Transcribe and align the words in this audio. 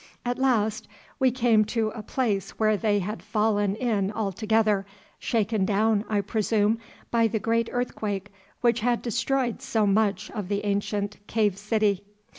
At 0.25 0.39
last 0.39 0.87
we 1.19 1.29
came 1.29 1.63
to 1.65 1.89
a 1.89 2.01
place 2.01 2.57
where 2.57 2.75
they 2.75 2.97
had 2.97 3.21
fallen 3.21 3.75
in 3.75 4.11
altogether, 4.11 4.83
shaken 5.19 5.63
down, 5.63 6.05
I 6.09 6.21
presume, 6.21 6.79
by 7.11 7.27
the 7.27 7.37
great 7.37 7.69
earthquake 7.71 8.33
which 8.61 8.79
had 8.79 9.03
destroyed 9.03 9.61
so 9.61 9.85
much 9.85 10.31
of 10.31 10.47
the 10.47 10.65
ancient 10.65 11.17
cave 11.27 11.55
city. 11.55 12.03